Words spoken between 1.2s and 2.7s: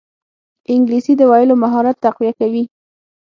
ویلو مهارت تقویه کوي